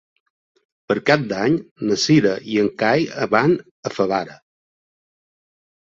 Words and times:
Per 0.91 0.95
Cap 1.09 1.27
d'Any 1.33 1.57
na 1.89 1.99
Cira 2.05 2.33
i 2.53 2.57
en 2.63 2.71
Cai 2.85 3.07
van 3.35 3.53
a 3.91 3.95
Favara. 3.99 4.37